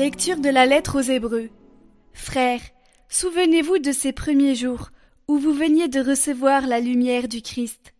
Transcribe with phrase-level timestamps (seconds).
[0.00, 1.50] Lecture de la lettre aux Hébreux.
[2.14, 2.62] Frères,
[3.10, 4.92] souvenez-vous de ces premiers jours
[5.28, 7.92] où vous veniez de recevoir la lumière du Christ.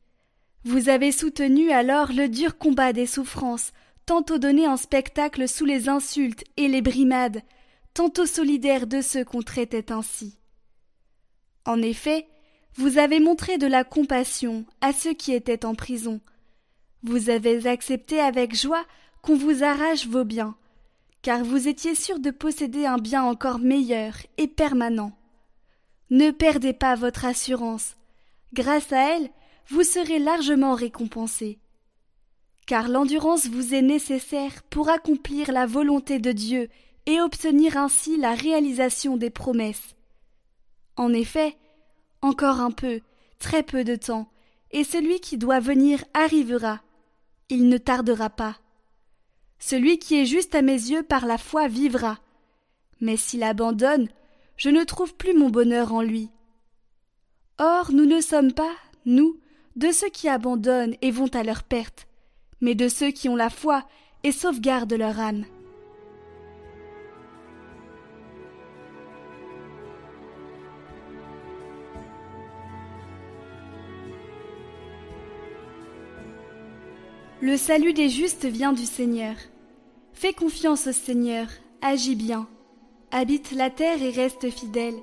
[0.65, 3.73] Vous avez soutenu alors le dur combat des souffrances,
[4.07, 7.43] tantôt donné en spectacle sous les insultes et les brimades,
[7.93, 10.39] tantôt solidaire de ceux qu'on traitait ainsi.
[11.67, 12.27] En effet,
[12.77, 16.23] vous avez montré de la compassion à ceux qui étaient en prison.
[17.03, 18.87] Vous avez accepté avec joie
[19.21, 20.57] qu'on vous arrache vos biens,
[21.23, 25.13] car vous étiez sûr de posséder un bien encore meilleur et permanent.
[26.11, 27.97] Ne perdez pas votre assurance.
[28.53, 29.31] Grâce à elle,
[29.69, 31.59] vous serez largement récompensé.
[32.67, 36.69] Car l'endurance vous est nécessaire pour accomplir la volonté de Dieu
[37.07, 39.95] et obtenir ainsi la réalisation des promesses.
[40.97, 41.57] En effet,
[42.23, 43.01] encore un peu,
[43.39, 44.31] très peu de temps,
[44.71, 46.81] et celui qui doit venir arrivera.
[47.49, 48.57] Il ne tardera pas.
[49.61, 52.19] Celui qui est juste à mes yeux par la foi vivra.
[53.01, 54.09] Mais s'il abandonne,
[54.57, 56.31] je ne trouve plus mon bonheur en lui.
[57.59, 59.39] Or, nous ne sommes pas, nous,
[59.77, 62.07] de ceux qui abandonnent et vont à leur perte,
[62.61, 63.87] mais de ceux qui ont la foi
[64.25, 65.45] et sauvegardent leur âme.
[77.43, 79.35] Le salut des justes vient du Seigneur.
[80.13, 81.47] Fais confiance au Seigneur,
[81.81, 82.47] agis bien.
[83.13, 84.97] Habite la terre et reste fidèle.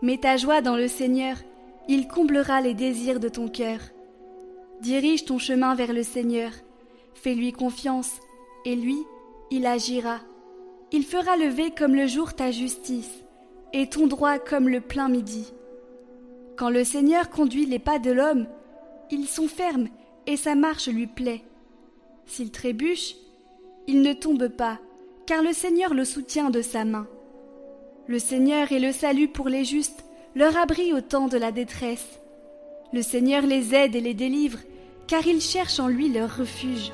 [0.00, 1.36] Mets ta joie dans le Seigneur,
[1.88, 3.80] il comblera les désirs de ton cœur.
[4.80, 6.52] Dirige ton chemin vers le Seigneur,
[7.14, 8.12] fais-lui confiance,
[8.64, 8.98] et lui,
[9.50, 10.20] il agira.
[10.92, 13.24] Il fera lever comme le jour ta justice,
[13.72, 15.52] et ton droit comme le plein midi.
[16.56, 18.46] Quand le Seigneur conduit les pas de l'homme,
[19.10, 19.88] ils sont fermes
[20.28, 21.42] et sa marche lui plaît.
[22.26, 23.14] S'il trébuche,
[23.86, 24.78] il ne tombe pas,
[25.26, 27.06] car le Seigneur le soutient de sa main.
[28.08, 30.04] Le Seigneur est le salut pour les justes,
[30.34, 32.20] leur abri au temps de la détresse.
[32.92, 34.58] Le Seigneur les aide et les délivre,
[35.06, 36.92] car ils cherchent en lui leur refuge.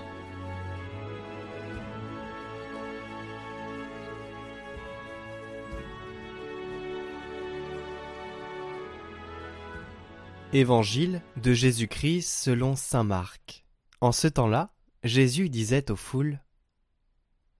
[10.55, 13.65] Évangile de Jésus-Christ selon Saint Marc.
[14.03, 14.72] En ce temps-là,
[15.05, 16.41] Jésus disait aux foules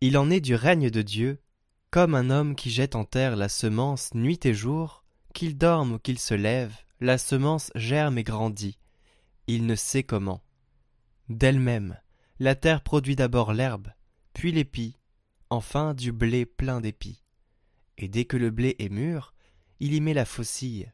[0.01, 1.43] Il en est du règne de Dieu,
[1.91, 5.05] comme un homme qui jette en terre la semence nuit et jour,
[5.35, 8.79] qu'il dorme ou qu'il se lève, la semence germe et grandit.
[9.49, 10.45] Il ne sait comment.
[11.29, 11.99] D'elle-même,
[12.39, 13.89] la terre produit d'abord l'herbe,
[14.35, 14.99] puis l'épi,
[15.51, 17.25] enfin du blé plein d'épis.
[17.99, 19.35] Et dès que le blé est mûr,
[19.81, 20.93] il y met la faucille,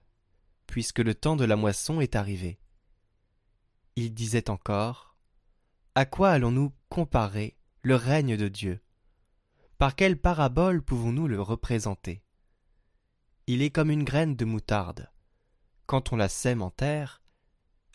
[0.66, 2.59] puisque le temps de la moisson est arrivé.
[3.97, 5.08] Il disait encore
[5.98, 8.81] à quoi allons-nous comparer le règne de Dieu?
[9.78, 12.22] Par quelle parabole pouvons-nous le représenter?
[13.48, 15.10] Il est comme une graine de moutarde.
[15.86, 17.20] Quand on la sème en terre,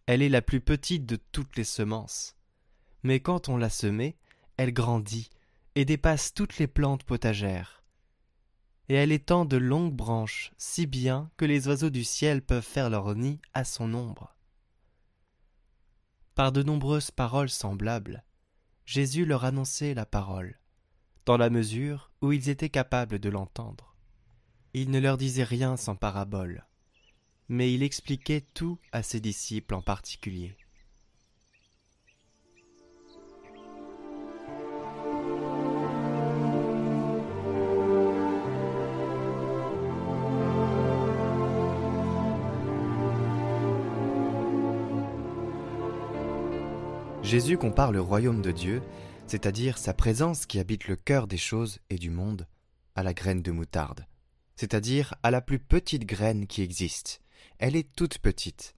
[0.05, 2.35] elle est la plus petite de toutes les semences.
[3.03, 4.17] Mais quand on l'a semée,
[4.57, 5.29] elle grandit
[5.75, 7.85] et dépasse toutes les plantes potagères.
[8.89, 12.89] Et elle étend de longues branches si bien que les oiseaux du ciel peuvent faire
[12.89, 14.32] leur nid à son ombre.
[16.35, 18.23] Par de nombreuses paroles semblables,
[18.85, 20.59] Jésus leur annonçait la parole,
[21.27, 23.95] dans la mesure où ils étaient capables de l'entendre.
[24.73, 26.65] Il ne leur disait rien sans parabole,
[27.49, 30.57] mais il expliquait tout à ses disciples en particulier.
[47.23, 48.83] Jésus compare le royaume de Dieu,
[49.27, 52.47] c'est-à-dire sa présence qui habite le cœur des choses et du monde,
[52.95, 54.05] à la graine de moutarde,
[54.57, 57.21] c'est-à-dire à la plus petite graine qui existe.
[57.59, 58.75] Elle est toute petite.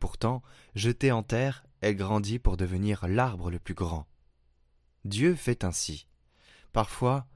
[0.00, 0.42] Pourtant,
[0.74, 4.06] jetée en terre, elle grandit pour devenir l'arbre le plus grand.
[5.06, 6.06] Dieu fait ainsi.
[6.72, 7.26] Parfois,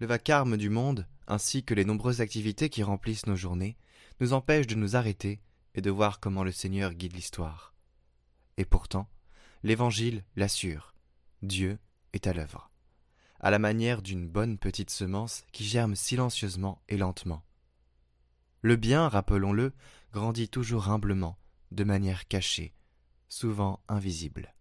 [0.00, 3.76] le vacarme du monde, ainsi que les nombreuses activités qui remplissent nos journées,
[4.20, 5.40] nous empêchent de nous arrêter
[5.76, 7.72] et de voir comment le Seigneur guide l'histoire.
[8.56, 9.08] Et pourtant,
[9.62, 10.94] l'Évangile l'assure.
[11.42, 11.78] Dieu
[12.12, 12.70] est à l'œuvre,
[13.40, 17.44] à la manière d'une bonne petite semence qui germe silencieusement et lentement.
[18.60, 19.72] Le bien, rappelons-le,
[20.12, 21.38] grandit toujours humblement,
[21.70, 22.74] de manière cachée,
[23.28, 24.54] souvent invisible.